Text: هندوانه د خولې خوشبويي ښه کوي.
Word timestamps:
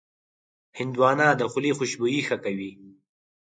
هندوانه 0.77 1.27
د 1.39 1.41
خولې 1.51 1.71
خوشبويي 1.77 2.21
ښه 2.27 2.37
کوي. 2.43 2.71